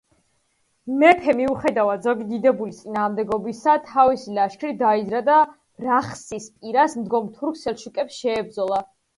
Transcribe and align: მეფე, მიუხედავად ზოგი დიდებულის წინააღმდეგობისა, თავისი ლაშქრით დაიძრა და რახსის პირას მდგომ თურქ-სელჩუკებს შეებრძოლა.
მეფე, 1.01 1.33
მიუხედავად 1.41 2.07
ზოგი 2.07 2.25
დიდებულის 2.31 2.79
წინააღმდეგობისა, 2.85 3.77
თავისი 3.91 4.35
ლაშქრით 4.39 4.81
დაიძრა 4.81 5.23
და 5.31 5.37
რახსის 5.89 6.51
პირას 6.57 6.99
მდგომ 7.03 7.33
თურქ-სელჩუკებს 7.39 8.21
შეებრძოლა. 8.25 8.85